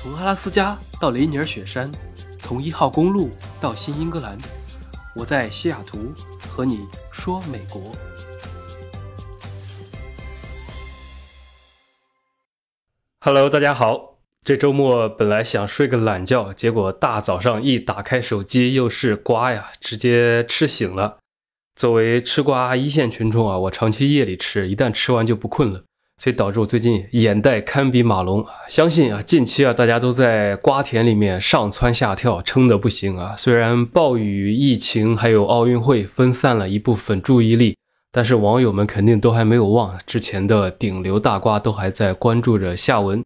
[0.00, 1.90] 从阿拉斯加到雷尼尔雪山，
[2.38, 4.38] 从一号公路到新英格兰，
[5.16, 7.90] 我在西雅图和你说美国。
[13.20, 14.18] Hello，大家好。
[14.44, 21.18] 这周末本来想睡个懒觉，结果大早上一打开手机又是瓜呀，直接吃醒了。
[21.74, 25.82] 作为吃瓜一线群众啊，我长期夜里吃，一旦吃完就不困了。
[26.18, 33.36] 所以导致我最近眼袋堪比马龙，相信啊，近期啊，大家都在瓜田里面上蹿下跳，撑得不行啊。
[33.38, 37.76] 虽然暴雨、疫情还有奥运会分散了一部分注意力，
[38.10, 43.24] 但是网友们肯定都还没有忘之前的顶流大瓜，都还在关注着下文。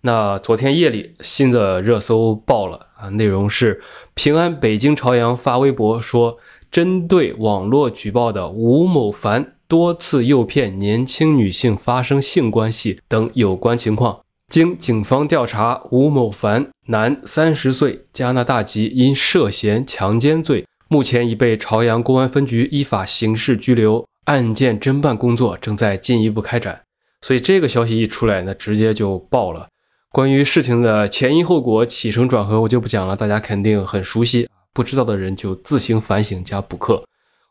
[0.00, 3.80] 那昨天夜里新的热搜爆了啊，内容是
[4.14, 9.53] 平安北京朝阳发微博说，针对网络举报的吴某凡。
[9.66, 26.82] 多次诱骗年轻女性发生性关系等有关情况，经警方调查，吴某凡，男，三十岁，加拿大籍，因涉嫌强奸罪，目前已被朝阳公安分局依法刑事拘留，案件侦办工作正在进一步开展。
[27.22, 29.68] 所以这个消息一出来，那直接就爆了。
[30.12, 37.02] 关于事情的前因后果、起承转合，我就不讲了，大家肯定很熟悉，不知道的人就自行反省加补课。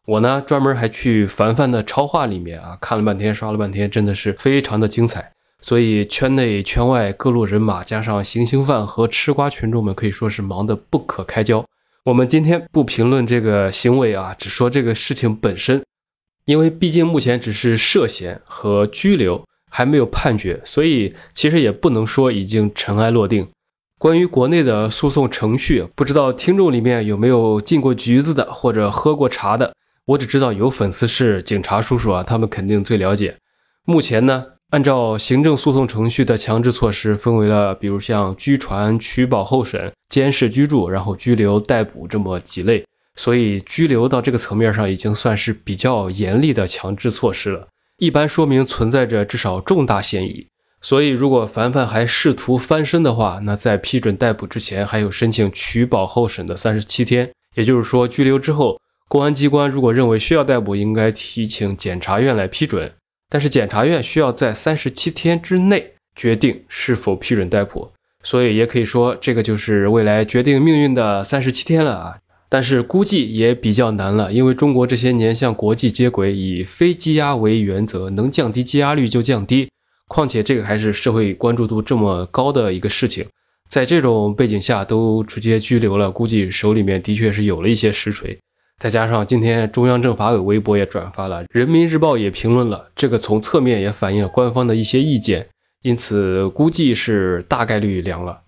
[0.06, 5.32] 我呢，专门还去凡凡的超话里面啊看了半天，刷了半天，真的是非常的精彩。
[5.62, 11.64] 所以圈内圈外各路人马，加上行星饭和吃瓜群众们，可以说是忙得不可开交。
[12.04, 15.82] 我们今天不评论这个行为啊，只说这个事情本身，
[16.44, 23.48] 因为毕竟目前只是涉嫌和拘留，还没有判决，所以其实也不能说已经尘埃落定。
[23.98, 29.74] 关于国内的诉讼程序，不知道听众里面有没有进过局子的，或者喝过茶的。
[30.06, 33.38] 我只知道有粉丝是警察叔叔啊，他们肯定最了解。
[33.86, 42.86] 目前呢，按照行政诉讼程序的强制措施，分为了比如像拘传、取保候审、监视居住，然后拘留、逮捕这么几类。
[43.16, 47.66] 所以拘留到这个层面上，已经算是比较严厉的强制措施了。
[47.98, 50.46] 一般说明存在着至少重大嫌疑。
[50.82, 57.32] 所以如果凡凡还试图翻身的话，那在批准逮捕之前，还有申请取保候审的三十七天。
[57.56, 58.78] 也就是说，拘留之后。
[59.08, 62.92] 公安机关如果认为需要逮捕，应该提请检察院来批准。
[63.30, 67.92] 但是检察院需要在三十七天之内决定是否批准逮捕，
[68.24, 72.18] 所以也可以说这个就是未来决定命运的三十七天了啊。
[72.50, 79.70] 但是估计也比较难了，因为中国这些年向国际接轨，以非羁押为原则，能降低羁押率就降低。
[80.08, 83.26] 况且这个还是社会关注度这么高的一个事情，
[83.68, 88.38] 在这种背景下都直接拘留了，估计手里面的确是有了一些实锤。
[88.80, 95.48] 再加上今天中央政法委微博也转发了，人民日报也评论了，这个从侧面也反映了官方的一些意见，
[95.84, 98.42] 因此估计是大概率凉了。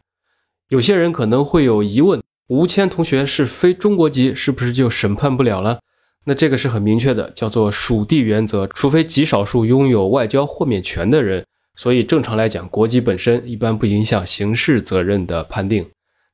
[0.67, 5.79] 有些人可能会有疑问：吴谦同学是非中国籍，是不是就审判不了了？
[6.25, 11.45] 那这个是很明确的，叫做属地原则，除非极少数拥有外交豁免权的人。
[11.77, 15.87] 所以正常来讲，国籍本身一般不影响刑事责任的判定。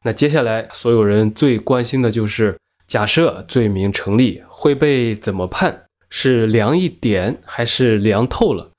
[0.04, 2.58] 那接下来所有人最关心的就是。
[2.92, 5.84] 假设罪名成立，会被怎么判？
[6.10, 8.72] 是凉一点，还是凉透了？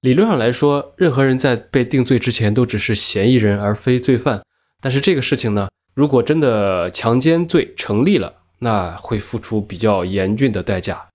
[0.00, 4.42] 理论上来说，任何人在被定罪之前都只是嫌疑人，而非罪犯。
[4.80, 11.06] 但是这个事情呢，如果真的强奸罪成立了，那会付出比较严峻的代价。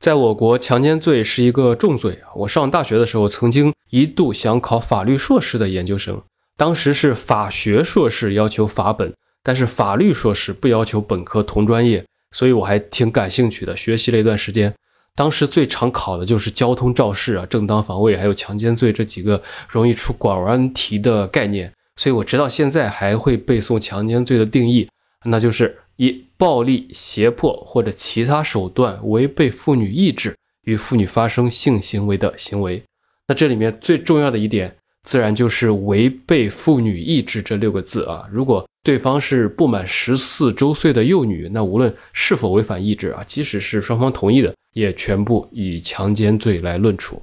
[0.00, 6.22] 在我国，强奸罪是一个重罪我上大学的时候，曾经一度想考法律硕士的研究生，
[6.56, 9.12] 当时是法学硕士要求法本。
[9.42, 14.72] 但是法律硕士不要求本科同专业，所以我还挺感兴趣的，学习了一段时间。
[15.14, 21.72] 当时最常考的就是交通肇事啊、正当防卫，还有强奸罪这几个容易出拐弯题的概念。
[21.96, 24.88] 所以我直到现在还会背诵强奸罪的定义，
[25.26, 32.82] 那就是以暴力、胁迫或者其他手段违背妇女意志与妇女发生性行为的行为。
[33.28, 34.76] 那这里面最重要的一点。
[35.08, 38.28] 自然就是违背妇女意志这六个字啊！
[38.30, 47.22] 如果对方是不满十四周岁的幼女，那无论是否违反意志啊，即使是双方同意的，也全部以强奸罪来论处。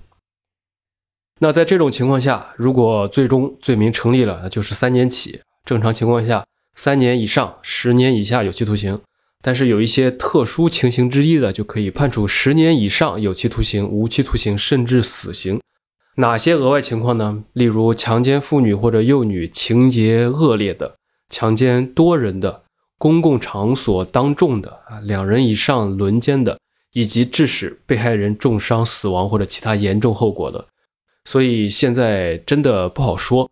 [1.40, 6.46] 那在这种情况下，如果最终罪名成立了，那就是三年起；正常情况下，
[6.76, 9.00] 三年以上十年以下有期徒刑。
[9.42, 15.62] 但是有一些特殊情形之一的，就可以判处十年以上有期徒刑、无期徒刑，甚至死刑。
[16.20, 17.46] 哪些额外情况呢？
[17.54, 20.96] 例如强奸妇女或者幼女，情节恶劣的；
[21.30, 22.64] 强奸多人的；
[22.98, 26.58] 公共场所当众的啊，两人以上轮奸的；
[26.92, 30.66] 以及致使被害人重伤、死亡或者其他严重后果的。
[31.24, 33.50] 所以现在真的不好说。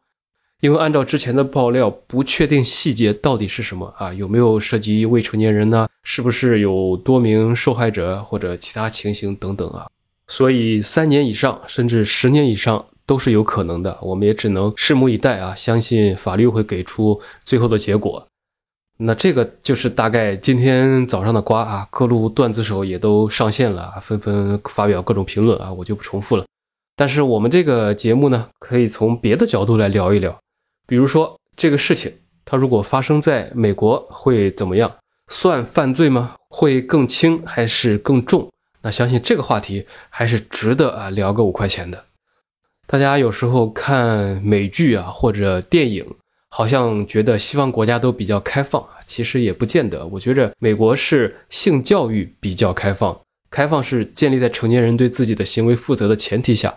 [0.60, 5.88] 因为按照之前的爆料，不确定细节到底是什么啊，有没有涉及未成年人呢？
[6.04, 9.88] 是不是有多名受害者或者其他情形等等啊？
[10.28, 15.56] 所以三年以上甚至十年以上都是有可能的，我们也只能拭目以待啊！
[15.56, 18.28] 相信法律会给出最后的结果。
[19.00, 26.46] 那这个就是大概今天早上的瓜啊，各路段子手也都上线了，纷纷发表各种评论啊，我就不重复了。
[26.96, 30.36] 但是我们这个节目呢，可以从别的角度来聊一聊。
[30.88, 32.12] 比如说这个事情，
[32.44, 34.92] 它如果发生在美国会怎么样？
[35.30, 36.36] 算犯罪吗？
[36.50, 38.50] 会更轻还是更重？
[38.88, 42.06] 那相信这个话题还是值得啊聊个五块钱的。
[42.86, 46.06] 大家有时候看美剧啊或者电影，
[46.48, 50.08] 好像觉得西方国家都比较开放啊，其实也不见得。
[50.08, 53.20] 我觉着美国是性教育比较开放，
[53.52, 56.74] 开放是建立在成年人对自己的行为负责的前提下。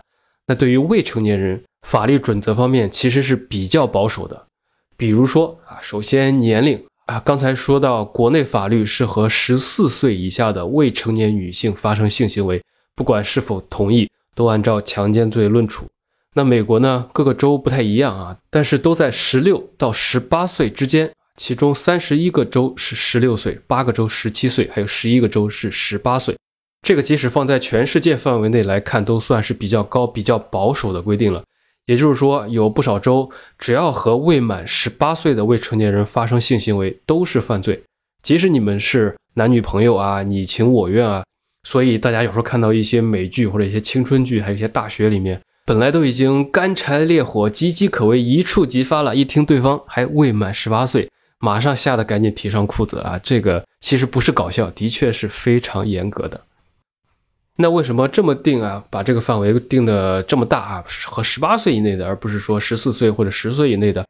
[0.47, 4.47] 那对于未成年人，法律准则方面其实是比较保守的，
[4.97, 12.63] 比如说啊，首先年龄啊，刚才说到国内法律是和十四岁以下的未成年女性发生性行为，
[12.95, 15.85] 不管是否同意，都按照强奸罪论处。
[16.35, 26.37] 那美国呢，各个州不太一样啊，但是都在十六到十八岁之间，其中三十一个州是十六岁，八个州十七岁，还有十一个州是十八岁。
[26.87, 31.43] 这个即使放在全世界范围内来看，都算是比较高、比较保守的规定了。
[31.85, 37.83] 也就是说，有不少州，只要和未满十八岁的未成年人发生性行为，都是犯罪。
[38.21, 41.23] 即使你们是男女朋友啊，你情我愿啊。
[41.67, 53.19] 所以大家有时候看到一些美剧或者一些青春剧，还有一些大学里面，本来都已经干柴烈火、岌岌可危、一触即发了，一听对方还未满十八岁，马上吓得赶紧提上裤子啊！
[53.21, 56.41] 这个其实不是搞笑，的确是非常严格的。
[57.57, 58.83] 那为什么这么定啊？
[58.89, 60.83] 把这个范围定的这么大啊？
[61.05, 64.05] 和十八岁以内的，而不是说十四岁或者十岁以内的？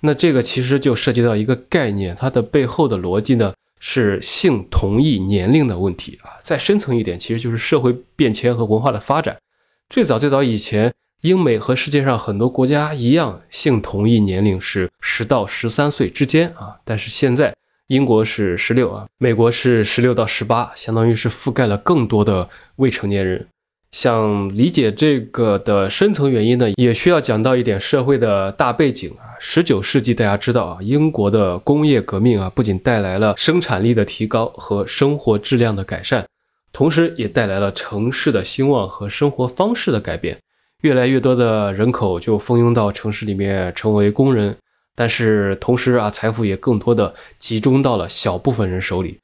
[0.00, 6.38] 那这个其实就涉及到一个概念，它的背后的逻辑呢是性同意年龄的问题啊。
[6.42, 9.36] 再深层一点，其实就是社会变迁和文化的发展。
[9.88, 10.92] 最早最早以前，
[11.22, 16.76] 英美和世界上很多国家一样，性同意年龄是十到十三岁之间啊。
[16.84, 17.54] 但是现在。
[17.92, 23.46] 英国是十六啊，美国是十六到十八，相当于是覆盖了更多的未成年人。
[23.90, 29.36] 想理解这个的深层原因呢，也需要讲到一点社会的大背景啊。
[29.38, 36.24] 十九世纪大家知道啊，英国的工业革命啊，不仅带来了生产力的提高和生活质量的改善，
[36.72, 40.38] 同时也带来了城市的兴旺和生活方式的改变。
[40.80, 44.56] 越来越多的人口就蜂拥到城市里面，成为工人。
[44.94, 49.18] 但是同时啊，财富也更多的集中到了小部分人手里，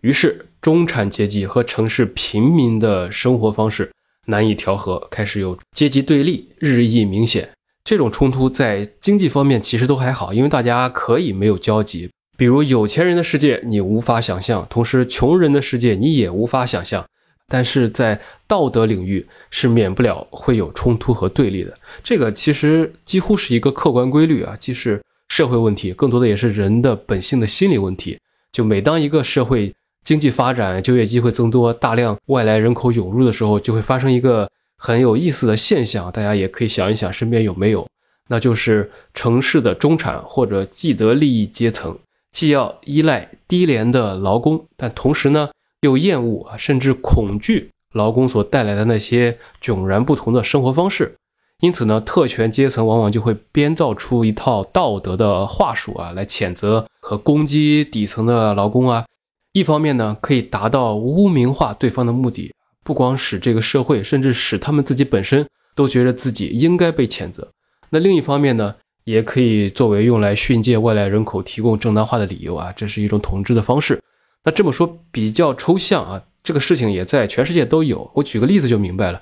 [0.00, 3.92] 于是中产阶级和城市平民的生活方式
[4.26, 7.50] 难以调和，开始有阶级对立日益明显。
[7.84, 12.10] 这种冲突在经济方面其实都还好，因为大家可以没有交集。
[12.36, 17.06] 比如有钱人的世界你无法想象，同时穷人的世界你也无法想象。
[17.48, 21.72] 但是在道德领域是免不了会有冲突和对立的，
[22.02, 28.18] 这个其实几乎是一个客观规律啊，既是社会问题，更多的也是人的本性的心理问题。
[28.50, 29.72] 就每当一个社会
[30.04, 37.86] 经济发展、就业机会增多、大量外来人口涌入的时候，就会发生一个很有意思的现象，大家也可以想一想身边有没有，
[38.28, 41.96] 那就是城市的中产或者既得利益阶层，
[42.32, 45.48] 既要依赖低廉的劳工，但同时呢。
[45.86, 51.16] 又厌恶啊，甚至恐惧劳工所带来的那些迥然不同的生活方式，
[51.60, 59.06] 因此呢，特权阶层往往就会编造出一套道德的话术啊，来谴责和攻击底层的劳工啊。
[59.52, 62.52] 一方面呢，可以达到污名化对方的目的，
[62.84, 67.48] 不光使这个社会，甚至使他们自己本身都觉得自己应该被谴责。
[67.88, 68.74] 那另一方面呢，
[69.04, 73.98] 也可以作为用来训诫外来人口提供正当化的理由啊，这是一种统治的方式。
[74.46, 78.08] 那这么说比较抽象啊，这个事情也在全世界都有。
[78.14, 79.20] 我举个例子就明白了，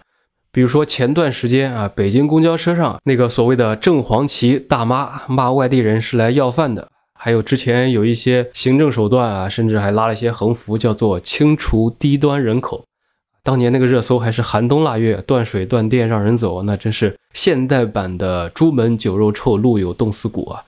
[0.53, 6.89] 比如说前段时间啊，北京公交车上那个所谓的正黄旗大妈骂外地人是来要饭的，
[7.19, 12.85] 还有之前有一些行政手段啊，甚至还拉了一些横幅，叫做清除低端人口。
[13.43, 20.65] 当年那个热搜还是寒冬腊月，断水断电让人走，那真是现代版的朱门酒肉臭，路有冻死骨啊。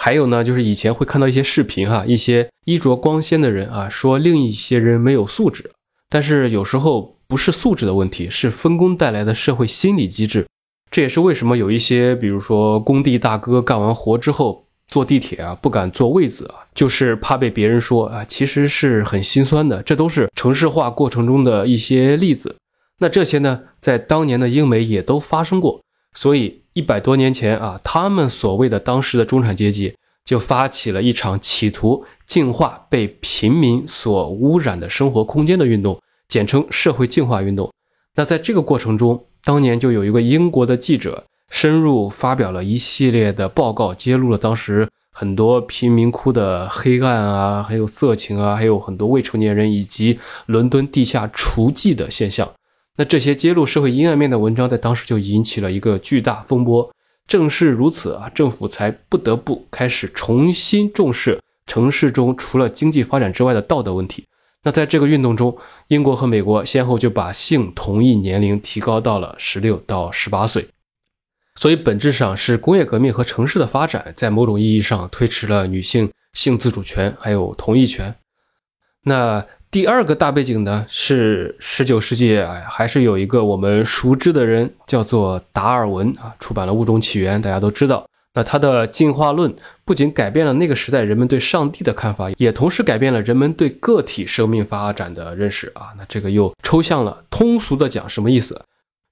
[0.00, 5.72] 还有呢，就是以前会看到一些视频哈，一些衣着光鲜的人啊，说另一些人没有素质，
[6.08, 10.46] 但是有时候不是素质的问题，是分工带来的社会心理机制。
[10.92, 19.82] 这也是为什么有一些，比如说工地大哥干完活之后坐地铁啊，不敢坐位子啊，就是怕被别人说啊，其实是很心酸的。
[19.82, 22.54] 这都是城市化过程中的一些例子。
[23.00, 25.82] 那这些呢，在当年的英美也都发生过，
[26.14, 26.62] 所以。
[26.78, 37.68] 一百多年前啊，他们所谓的当时的中产阶级就发起了一场企图净化被平民所污染的生活空间的运动，简称社会净化运动。
[38.14, 52.48] 那在这个过程中，当年就有一个英国的记者深入发表了一系列的报告，揭露了当时很多贫民窟的黑暗啊，还有色情啊，还有很多未成年人以及伦敦地下厨妓的现象。
[52.98, 56.92] 那这些揭露社会阴暗面的文章，在当时就引起了一个巨大风波。
[57.28, 64.26] 正是如此啊，政府才不得不开始重新重视城市中除了经济发展之外的道德问题。
[64.64, 70.68] 那在这个运动中，英国和美国先后就把性同意年龄提高到了十六到十八岁。
[71.54, 78.12] 所以本质上是工业革命和城市的发展，在某种意义上推迟了女性性自主权还有同意权。
[79.04, 79.46] 那。
[79.70, 88.08] 第二个大背景呢，是十九世纪，哎，还是有一个我们熟知的人，叫做达尔文啊，出版了《物种起源》，大家都知道。
[88.32, 89.52] 那他的进化论
[89.84, 95.92] 不仅改变了那个时代人们对上帝的看法，也同时改变了人们对个体生命发展的认识啊。
[95.98, 98.62] 那这个又抽象了，通俗的讲什么意思？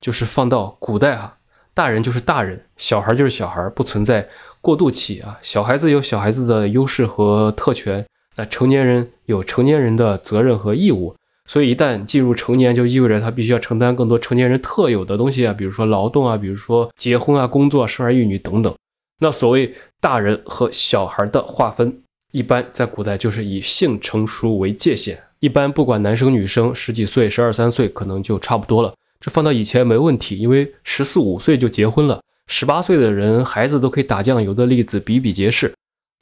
[0.01, 1.37] 就是放到古代哈，
[1.75, 4.27] 大人就是大人，小孩就是小孩，不存在
[4.63, 5.39] 过渡期啊。
[5.43, 8.07] 小孩子有小孩子的优势和特权。
[8.37, 11.17] 那成年人有成年人的责任和义务，
[11.47, 18.75] 所以一旦进入成年，就意味着他必须要承担更多成年人特有的东西啊，比如说劳动啊，比如说结婚啊、工作、生儿育女等等。
[19.21, 22.03] 那所谓大人和小孩的划分，
[22.33, 28.93] 一般在古代就是以性成熟为界限，一般不管男生女生，十几岁、十二三岁可能就差不多了。
[29.19, 35.73] 这放到以前没问题，因为十四五岁就结婚了，十八岁的人孩子都可以打酱油的例子比比皆是。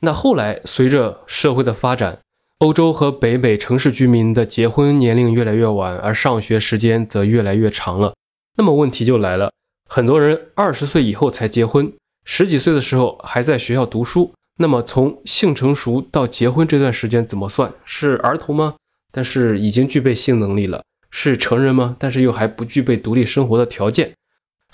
[0.00, 2.18] 那后来，随着社会的发展，
[2.58, 8.14] 欧洲和北美城市居民的结婚年龄越来越晚，而上学时间则越来越长了。
[8.56, 9.52] 那么问题就来了，
[9.88, 11.92] 很多人二十岁以后才结婚，
[12.24, 14.32] 十几岁的时候还在学校读书。
[14.58, 17.72] 那么从性成熟到结婚这段时间怎么算？
[17.84, 18.74] 是儿童吗？
[19.10, 20.82] 但是已经具备性能力了。
[21.10, 21.96] 是成人吗？
[21.98, 24.12] 但是又还不具备独立生活的条件。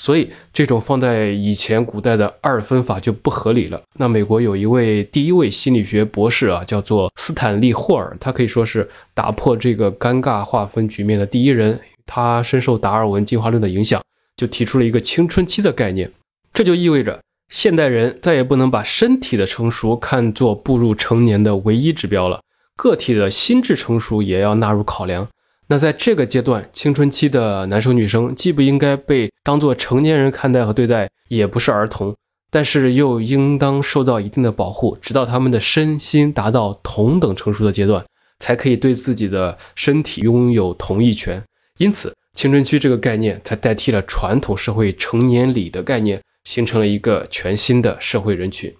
[0.00, 3.82] 所以，这种放在以前古代的二分法就不合理了。
[3.98, 11.78] 那美国有一位第一位心理学博士啊，叫做斯坦利·霍尔，他可以说是打破这个尴尬划分局面的第一人。
[12.06, 14.02] 他深受达尔文进化论的影响，
[14.38, 16.10] 就提出了一个青春期的概念。
[16.54, 17.20] 这就意味着，
[17.52, 22.40] 现代人再也不能把身体的成熟看作步入成年的唯一指标了，
[22.74, 25.28] 个体的心智成熟也要纳入考量。
[25.70, 32.12] 那在这个阶段，青春期的男生女生既不应该被当作成年人看待和对待，也不是儿童，
[32.50, 38.04] 但是又应当受到一定的保护，直到他们的身心达到同等成熟的阶段，
[38.40, 41.40] 才可以对自己的身体拥有同意权。
[41.78, 48.74] 因此，青春期这个概念才代替了传统社会成年礼的概念，形成了一个全新的社会人群。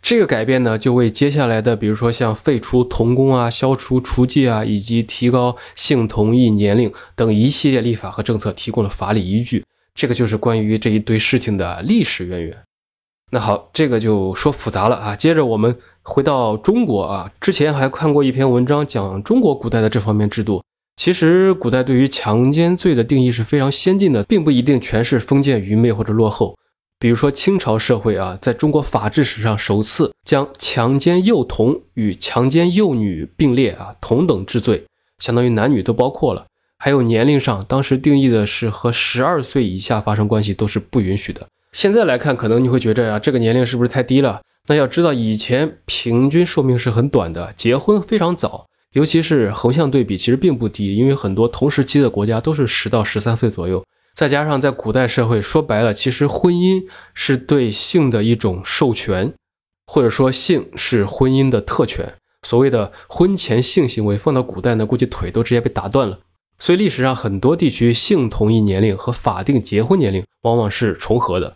[0.00, 9.64] 这个改变呢，就为接下来的，比如说像废除童工啊、消除雏妓啊，以及提高性同意年龄等一系列立法和政策提供了法理依据。
[9.94, 12.56] 这个就是关于这一堆事情的历史渊源。
[13.32, 15.16] 那好，这个就说复杂了啊。
[15.16, 20.62] 接着我们回到中国啊，之前还看过一篇文章讲中国古代的这方面制度。
[20.96, 26.56] 其实古代对于强奸罪的定义是非常先进的，并不一定全是封建愚昧或者落后。
[27.00, 34.84] 比如说清朝社会啊，在中国法制史上首次将强奸幼童与强奸幼女并列啊，同等治罪，
[35.20, 36.46] 相当于男女都包括了。
[36.80, 41.46] 还有年龄上，当时定义的是和十二岁以下发生关系都是不允许的。
[41.70, 44.40] 现在来看，可能你会觉得啊，这个年龄是不是太低了？
[44.66, 53.84] 那要知道，以前平均寿命是很短的，结婚非常早，尤其是横向对比，其实并不低，因为很多同时期的国家都是十到十三岁左右。
[54.18, 59.32] 再加上在古代社会，说白了，其实婚姻是对性的一种授权，
[59.86, 62.14] 或者说性是婚姻的特权。
[62.42, 66.18] 所谓的婚前性行为，放到古代呢，估计腿都直接被打断了。
[66.58, 71.54] 所以历史上很多地区性同意年龄和法定结婚年龄往往是重合的。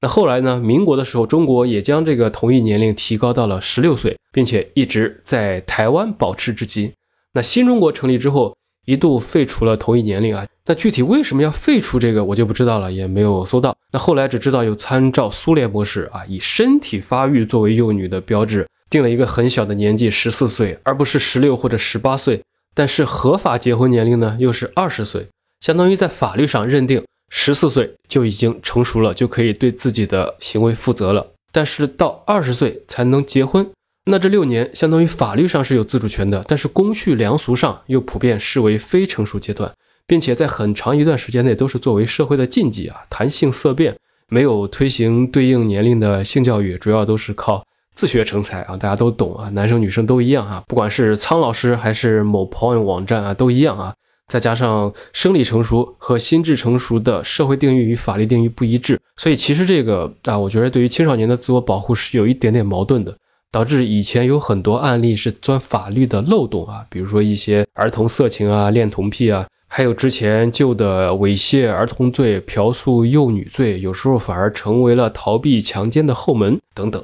[0.00, 6.92] 那后来呢，民国的时候，中国也将这个同意年龄提高到了十六岁，并且一直在台湾保持至今。
[7.34, 8.56] 那新中国成立之后。
[8.84, 13.76] 一度废除了同意年龄啊，那具体为什么要废除这个，我就不知道了，也没有搜到。
[13.92, 22.42] 那后来只知道有参照苏联模式啊，以身体发育作为幼女的标志，定了一个很小的年纪，十四岁，而不是十六或者十八岁。
[22.74, 25.28] 但是合法结婚年龄呢，又是二十岁，
[25.60, 31.32] 相当于在法律上认定十四岁就已经成熟了，就可以对自己的行为负责了。
[31.52, 33.70] 但是到二十岁才能结婚。
[34.06, 39.72] 那这六年相当于法律上是有自主权的，但是公序良俗上又普遍视为非成熟阶段，
[40.06, 43.96] 并且在很长一段时间内都是作为社会的禁忌啊，谈性色变，
[44.28, 53.94] 没有推行对应年龄的性教育，主要都是靠自学成才啊，大家都懂啊，男生女生都一样啊，不管是苍老师还是某 porn 网站啊，都一样啊。
[54.26, 63.14] 再加上生理成熟和心智成熟的社会定义与法律定义不一致，所以其实这个啊，我觉得对于青少年的自我保护是有一点点矛盾的，
[63.54, 77.00] 导致以前有很多案例是钻法律的漏洞啊，比如说一些儿童色情啊、恋童癖啊，还有之前旧的猥亵儿童罪、嫖宿幼女罪，有时候反而成为了逃避强奸的后门等等。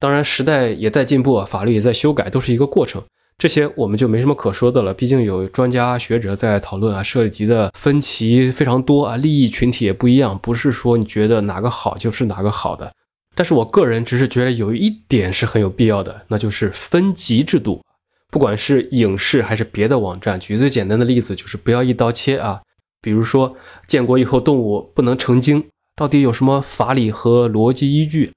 [0.00, 3.00] 当然，时代也在进步，法律也在修改，都是一个过程。
[3.38, 12.92] 这些我们就没什么可说的了，毕竟有专家学者在讨论啊，涉及的分歧非常多啊，利益群体也不一样，不是说你觉得哪个好就是哪个好的。
[13.40, 17.82] 但是我个人只是觉得有一点是很有必要的，那就是分级制度，
[18.30, 22.60] 不管是影视还是别的网站，举最简单的例子就是不要一刀切啊，
[23.00, 23.56] 比如说
[23.86, 25.64] 建国以后动物不能成精，
[25.96, 28.30] 到底有什么法理和逻辑依据？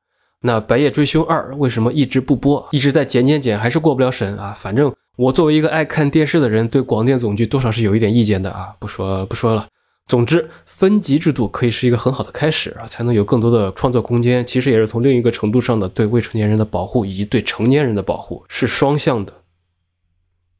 [0.43, 4.57] 那《白夜追凶二》为什么一直不播，一直在剪剪剪，还是过不了审啊？
[4.57, 8.73] 反正我作为一个爱看电视的人，对广电总局多少是有一点意见的啊。
[8.79, 9.67] 不说不说了。
[10.07, 10.49] 总之，
[10.83, 14.45] 分级制度可以是一个很好的开始啊，才能有更多的创作空间。
[14.45, 19.31] 其实也是从另一个程度上的对未成年人的保护，以及对成年人的保护是双向的。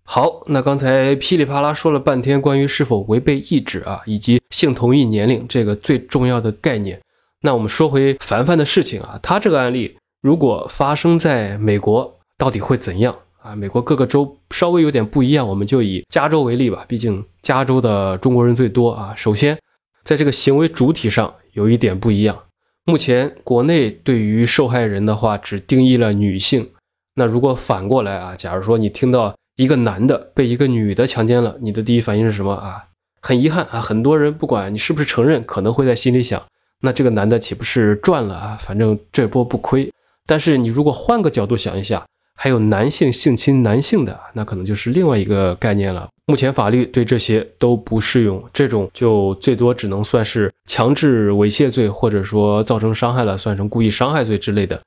[0.06, 6.98] 好，那刚才噼里啪啦说了半天关于是否违背意志啊，以及性同意年龄这个最重要的概念。
[7.42, 13.54] 那我们说回凡凡的事情啊，他这个案例如果发生在美国，到底会怎样啊？
[13.58, 19.14] 美国各个州稍微有点不一样，我们就以加州为例吧，毕竟加州的中国人最多啊。
[19.18, 19.60] 首先，
[20.04, 22.44] 在这个行为主体上有一点不一样，
[22.86, 26.70] 目前国内对于受害人的话只定义了女性。
[27.16, 32.86] 那如果反过来啊，假如说你听到一个男的被一个女的强奸了，你的第一反应是什么啊？
[33.22, 36.42] 很遗憾啊，很多人不管你是不是承认，可能会在心里想。
[36.82, 38.58] 那这个男的岂不是赚了啊？
[38.60, 39.90] 反正这波不亏。
[40.26, 42.06] 但是你如果换个角度想一下，
[42.36, 46.08] 还有男性性侵男性的，那可能就是另外一个概念了。
[46.26, 54.82] 目前法律对这些都不适用，这种就最多只能算是强制猥亵罪，或者说造成伤害了，算成故意伤害罪之类的。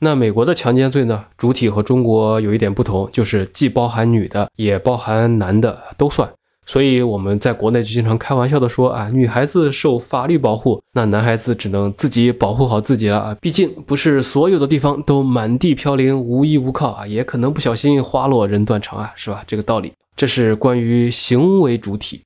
[0.00, 1.26] 那美国的强奸罪呢？
[1.36, 6.28] 主体和中国有一点不同，就是既包含女的，也包含男的，都算。
[6.70, 13.36] 所以我们在国内就经常开玩笑的说啊，女孩子受法律保护，那男孩子只能自己保护好自己了啊。
[13.40, 19.42] 毕竟不是所有的地方都满地飘零、无依无靠啊，也可能不小心花落人断肠啊，是吧？
[19.48, 19.92] 这个道理。
[20.14, 22.22] 这是关于行为主体。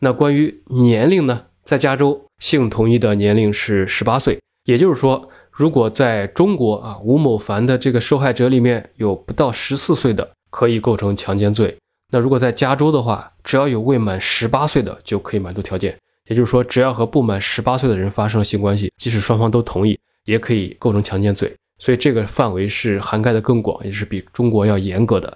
[0.00, 1.40] 那关于年龄呢？
[1.64, 11.74] 在加州，性同意的年龄是十八岁，也就是说，如果在中国啊，吴某凡的这个受害者里面有不到十四岁的，可以构成强奸罪。
[12.14, 21.50] 那如果在加州的话，只要有未满十八岁的就可以满足条件，也就是说，只要和不满十八岁的人发生了性关系，即使双方都同意，也可以构成强奸罪。
[21.78, 25.34] 所以这个范围是涵盖的更广，也是比中国要严格的。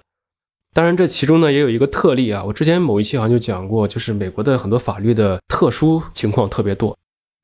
[0.74, 6.94] 当然，这其中呢也有一个特例啊，我之前某一期好像就讲过，就是美国的很多法律的特殊情况特别多。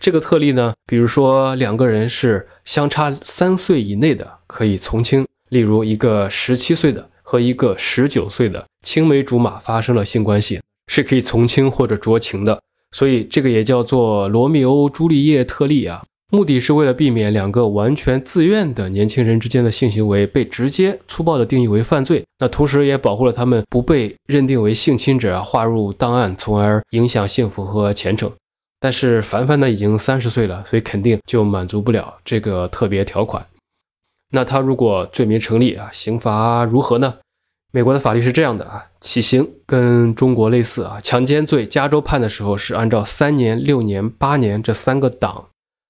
[0.02, 7.08] 这个特例呢，比如说两个人是相差三岁以内的，可以从轻，例如一个十七岁的。
[7.32, 12.60] 和一个十九岁的青梅竹马发生了性关系，是可以从轻或者酌情的，
[12.94, 16.02] 所以这个也叫做罗密欧朱丽叶特例啊。
[16.30, 28.30] 目的是为了避免两个完全自愿的年轻人之间的性行为被直接粗暴的定义为犯罪，那同时也保护了他们不被认定为性侵者划入档案，从而影响幸福和前程。
[28.78, 33.42] 但是凡凡呢已经三十岁了，所以肯定就满足不了这个特别条款。
[34.34, 37.18] 那他如果罪名成立啊，刑罚如何呢？
[37.70, 45.48] 美国的法律是这样的啊，起刑跟中国类似啊，强奸罪加州判的时候是按照三年、六年、八年这三个档，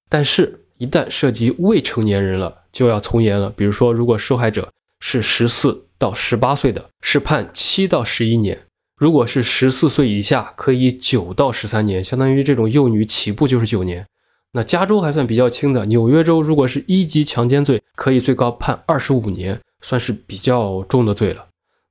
[0.09, 3.50] 但是，一旦涉及未成年人了，就要从严了。
[3.50, 4.68] 比如说，如果受害者
[5.00, 8.57] 是十四到十八岁的，是判七到十一年；
[8.96, 14.07] 如果是十四岁以下，可以九到十三年，相当于这种幼女起步就是九年。
[14.53, 21.47] 那加州还算比较轻的，纽约州如果是一级强奸罪，可以最高判二十五年，算是比较重的罪了。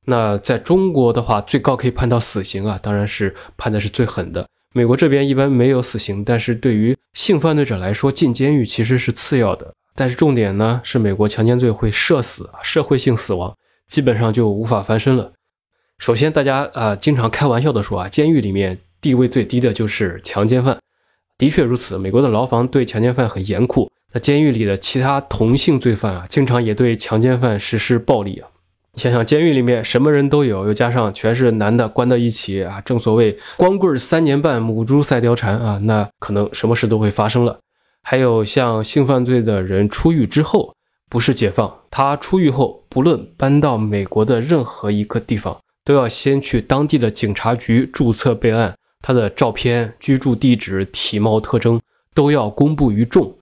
[0.05, 4.45] 那在中国的话，最高可以判到死刑啊，当然是判的是最狠的。
[4.73, 9.73] 美国这边一般没有死刑，但是对于性犯罪者来说，进监狱其实是次要的。
[9.95, 13.55] 但是重点呢是，美国强奸罪会社死，社会性死亡，
[13.87, 15.33] 基本上就无法翻身了。
[15.97, 20.79] 首先，大家啊经常开玩笑的说啊，监狱里面地位最低的就是强奸犯，
[21.41, 21.97] 的确如此。
[21.97, 28.47] 美国的牢房对强奸犯很严酷，那监狱里的其他同性罪犯啊，经常也对强奸犯实施暴力啊。
[28.93, 37.59] 你想想，监狱里面什么人都有，又加上全是男的关到一起啊，正所谓光棍三年半，母猪赛貂蝉啊，那可能什么事都会发生了。
[38.03, 40.75] 还有像性犯罪的人出狱之后，
[41.09, 51.79] 不是解放，他出狱后不论搬到美国的任何一个地方，都要先去当地的警察局注册备案，他的照片、居住地址、体貌特征
[52.13, 53.35] 都要公布于众。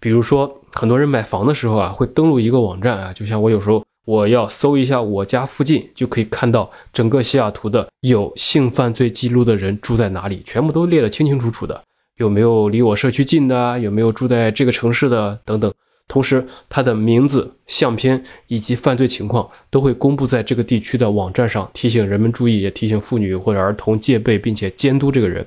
[0.00, 11.82] 比如说，很多人买房的时候啊，会登录一个网站啊，就像我有时候我要搜一下我家附近，就可以看到整个西雅图的有性犯罪记录的人住在哪里，全部都列得清清楚楚的。
[12.16, 13.78] 有没有离我社区近的？
[13.80, 15.38] 有没有住在这个城市的？
[15.44, 15.72] 等等。
[16.08, 25.46] 同时，他的名字、相片以及犯罪情况都会公布在这个地区的网站上，提醒人们注意，也提醒妇女或者儿童戒备，并且监督这个人。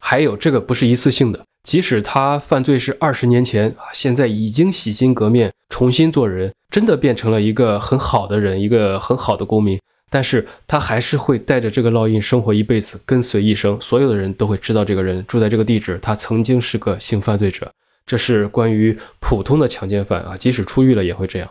[0.00, 9.80] 还有，这个不是一次性的，即使他犯罪是二十年前啊，现在已经洗心革面，重新做人，真的变成了一个很好的人，一个很好的公民。
[10.10, 13.80] 但是他还是会带着这个烙印生活一辈子，跟随一生。
[13.80, 17.72] 所有的人都会知道这个人住在这个地址，他曾经是个性犯罪者。
[18.06, 21.50] 这是关于普通的强奸犯啊，即使出狱了也会这样。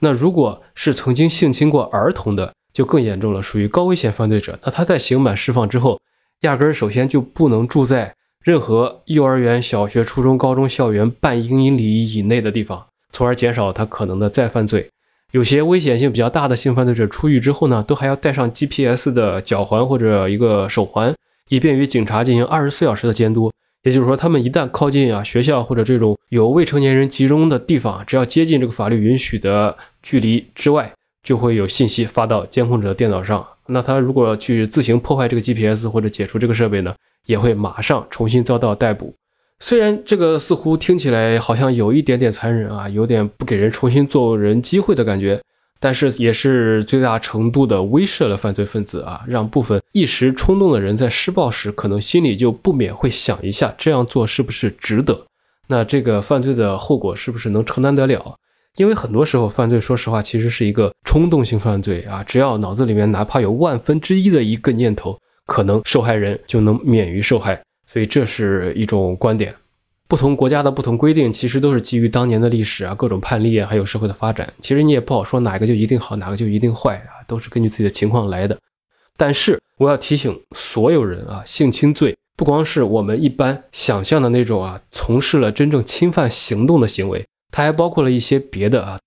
[0.00, 4.58] 那如果是曾经性侵过儿童的，就更严重了，属于高危险犯罪者。
[4.64, 6.00] 那他在刑满释放之后，
[6.40, 14.88] 压根儿首先就不能住在任何幼儿园、小学、初中、高中校园半英里以内的地方，从而减少他可能的再犯罪。
[15.30, 21.14] 有些危险性比较大的性犯罪者出狱之后呢，都还要带上 GPS 的脚环或者一个手环，
[21.48, 23.52] 以便于警察进行二十四小时的监督。
[23.82, 30.92] 也就是说，他们一旦靠近啊学校或者这种有未成年人集中的地方，只要接近这个法律允许的距离之外，
[31.22, 33.44] 就会有信息发到监控者的电脑上。
[33.66, 36.94] 那他如果去自行破坏这个 GPS 或者解除这个设备呢，
[37.26, 39.14] 也会马上重新遭到逮捕。
[39.60, 45.40] 虽然这个似乎听起来好像有一点点残忍啊，有点不给人重新做人机会的感觉，
[45.82, 55.26] 但是也是最大程度的威慑了犯罪分子啊，让部分一时冲动的人在施暴时可能心里就不免会想一下，这样做是不是值得？
[55.66, 58.36] 那这个犯罪的后果是不是能承担得了？
[58.76, 67.60] 因为很多时候犯罪，说实话，其实是一个冲动性犯罪啊，只要脑子里面哪怕有万分之一的一个念头，可能受害人就能免于受害。
[67.92, 69.52] 所以这是一种观点，
[70.12, 74.52] 不同国家的不同规定，其实都是基于当年的历史啊、各种判例啊，还有社会的发展。
[74.60, 78.54] 其实你也不好说哪个就一定好，哪个就一定坏啊，都是根据自己的情况来的。
[79.16, 89.00] 但是我要提醒所有人啊，性侵罪不光是我们一般想象的那种啊，从事了真正侵犯行动的行为，它还包括了一些别的啊。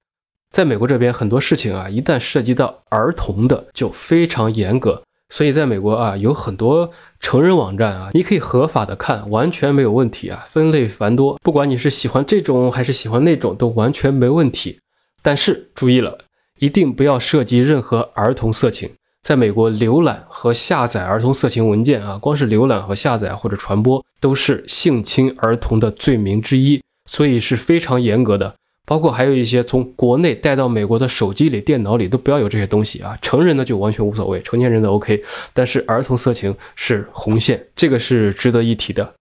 [0.49, 5.03] 在美国这边，很多事情啊，一旦涉及到儿童的，就非常严格。
[5.35, 10.45] 所以，在美国啊，有很多成人网站啊，你可以合法的看，完全没有问题啊。
[10.49, 14.79] 分类繁多，不管你是喜欢这种还是喜欢那种，都完全没问题。
[15.21, 16.19] 但是注意了，
[16.59, 18.89] 一定不要涉及任何儿童色情。
[19.23, 28.55] 在美国，浏览和下载儿童色情文件啊，光是浏览和下载或者传播，都是性侵儿童的罪名之一，所以是非常严格的。
[28.85, 33.17] 包括还有一些从国内带到美国的手机里、电脑里都不要有这些东西啊。
[33.21, 35.21] 成人的就完全无所谓，成年人的 OK，
[35.53, 39.13] 但是儿童色情是红线，这个是值得一提的。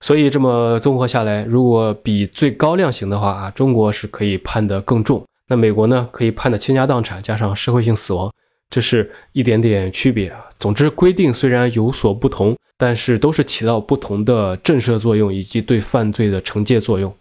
[0.00, 8.30] 所以这么综合下来，如果比最高量刑的话啊，中国是可以判得更重，那美国呢可以判的倾家荡产加上社会性死亡，
[8.68, 10.44] 这是一点点区别啊。
[10.58, 17.12] 总之规定虽然有所不同，但是都是起到不同的震慑作用以及对犯罪的惩戒作用。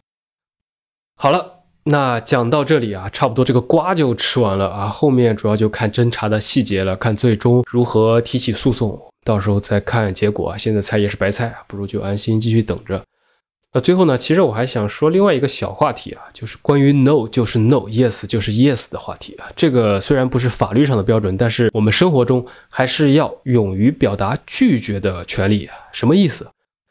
[1.16, 1.55] 好了。
[1.88, 10.58] 那讲到这里啊，差不多这个瓜就吃完了啊，后面主要就看侦查的细节了，看最终如何提起诉讼，到时候再看结果啊。
[10.58, 13.04] 现在猜也是白猜啊，不如就安心继续等着。
[13.72, 19.46] 那最后呢，其实我还想说另外一个小话题啊， 就是关于 no 就是 no，yes 就是 yes 的话题啊。
[19.56, 25.76] 这个虽然不是法律上的标准，但是我们生活中还是要勇于表达拒绝的权利啊。
[25.92, 26.48] 什么意思？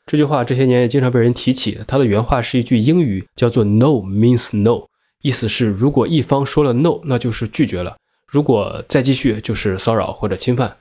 [0.06, 1.78] 这句话这些年也经常被人提起。
[1.86, 4.86] 它的原话是一句英语，叫做 “No means no”，
[5.22, 10.76] 意思是如果一方说了 “no”，那就是拒绝了；如果再继续，就是骚扰或者侵犯。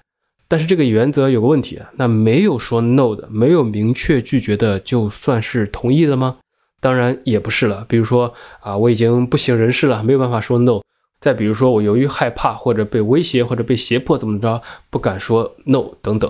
[0.49, 6.37] 但是这个原则有个问题，那没有说 “no” 的，没有明确拒绝的，就算是同意的吗？
[6.81, 7.85] 当然也不是了。
[7.87, 10.81] 比如说啊，我已经不省人事了，没有办法说 “no”；
[11.21, 16.29] 再比如说，我由于害怕或者被威胁或者被胁迫怎么着，不敢说 “no” 等等。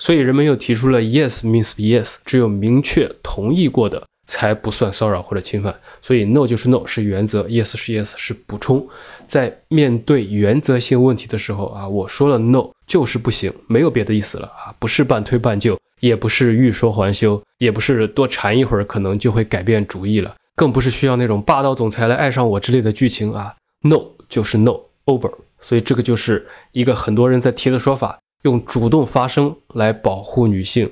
[0.00, 5.78] 所以人们又提出了 yes means yes，只有明确同意过的才不算骚扰或者侵犯。
[6.00, 8.88] 所以 no 就是 no 是原则，yes 是 yes 是补充。
[9.28, 23.54] 在面对原则性问题的时候啊，我说了 no 就是不行，没有别的意思了啊，不是半推半就，也不是欲说还休，也不是多缠一会儿可能就会改变主意了，更不是需要那种霸道总裁来爱上我之类的剧情啊。
[23.82, 25.30] no 就是 no over。
[25.60, 28.18] 所以这个就是一个很多人在提的说法。
[28.42, 30.90] 用主动发声来保护女性，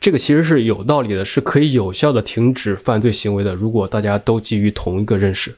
[0.00, 3.54] 这个其实是有道理的，是可以有效的停止犯罪行为的。
[3.54, 5.56] 如果大家都基于同一个认识，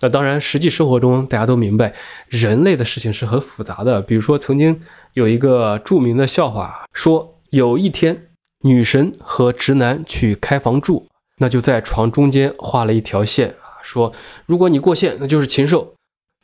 [0.00, 1.92] 那当然，实际生活中大家都明白，
[2.28, 4.00] 人类的事情是很复杂的。
[4.00, 4.78] 比如说，曾经
[5.14, 8.28] 有一个著名的笑话，说有一天
[8.60, 14.12] 女神和直男去开房住，那就在床中间画了一条线啊，说
[14.46, 15.94] 如果你过线，那就是禽兽。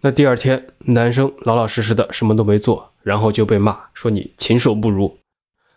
[0.02, 5.16] 那第二天男生老老实实的什么都没做，然后就被骂说你禽兽不如。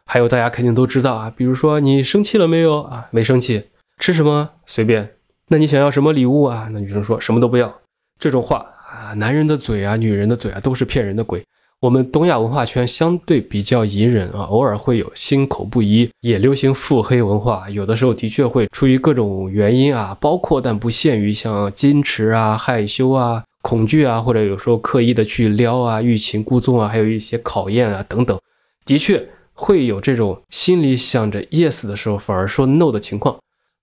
[0.05, 3.07] 还有大家肯定都知道啊，比如说你生气了没有啊？
[3.11, 3.65] 没生气，
[3.99, 5.11] 吃什么随便。
[5.49, 6.69] 那你想要什么礼物啊？
[6.71, 7.81] 那女生说什么都不要。
[8.17, 11.43] 这种话啊，男人的嘴啊，女人的嘴啊，都是骗人的鬼。
[11.81, 17.69] 我们东亚文化圈相对比较隐忍啊，偶尔会有心口不一，也流行腹黑文化。
[17.69, 28.39] 有的时候的确会出于各种原因啊，包括但不限于像矜持啊、害羞啊、恐惧啊，或者有时候刻意的去撩啊、欲擒故纵啊，还有一些考验啊等等，
[28.85, 29.27] 的确。
[29.59, 33.39] 会有这种心里想着 yes 的时候，反而说 no 的情况。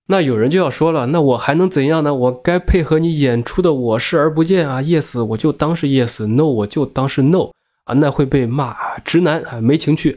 [0.07, 2.15] 那有人就要说了，那我还能怎样呢？
[2.15, 7.51] 我该配合你演出的，我视而不见啊！yes 我就当是 yes，no 我就当是 no
[7.83, 7.93] 啊！
[7.95, 10.15] 那会被骂直男啊，没情趣。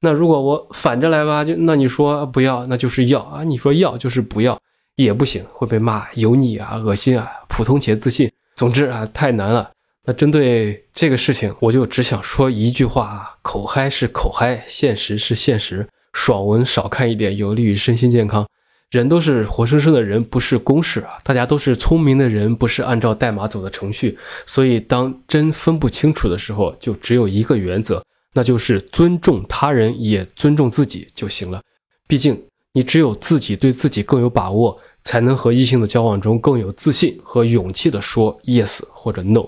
[0.00, 3.42] 那如果我反着来吧，就那你说不要，那就是要啊！
[3.42, 4.56] 你说要就是不要，
[4.94, 8.30] 也不行，会被骂油腻啊、恶心啊、普通且自信。
[8.60, 9.70] 总之啊，太难了。
[10.04, 18.46] 那针对这个事情，我就只想说一句话啊：口嗨是口嗨，现实是现实，爽文少看一点，有利于身心健康。
[18.90, 21.12] 人都是活生生的人，不是公式啊！
[21.24, 24.18] 大家都是聪明的人，不是按照代码走的程序。
[24.44, 31.62] 所以，当真分不清楚的时候，就只有一个原则，那就是尊重他人，也尊重自己就行了。
[32.06, 32.38] 毕竟，
[32.74, 39.46] 你只有自己对自己更有把握，才能和异性的交往中更有自信和勇气的说 yes 或者 no。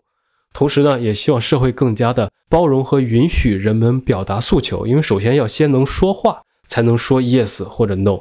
[0.52, 8.20] 同时呢，也希望社会更加的包容和允许人们表达诉求，因为首先要先能说话，才能说 yes 或者 no。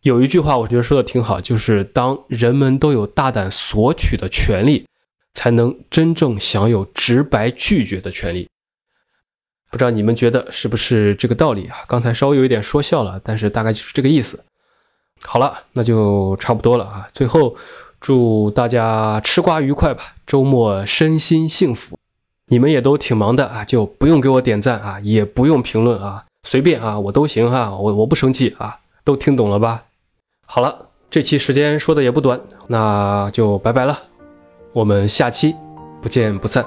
[0.00, 4.86] 有一句话我觉得说的挺好，就是当人们都有大胆索取的权利，
[5.34, 8.48] 才能真正享有直白拒绝的权利。
[9.70, 11.78] 不知道你们觉得是不是这个道理啊？
[11.88, 14.42] 刚才稍微有一点说笑了，但是大概就是这个意思。
[15.22, 17.08] 好了，那就差不多了啊。
[17.12, 17.56] 最后。
[17.98, 21.98] 祝大家吃瓜愉快吧，周末身心幸福。
[22.48, 29.80] 你们也都挺忙的啊，就不用给我点赞啊，也不用评论啊，随便啊，我都行哈，我我不生气啊，都听懂了吧？
[30.44, 33.98] 好了，这期时间说的也不短，那就拜拜了，
[34.72, 35.56] 我们下期
[36.00, 36.64] 不见不散。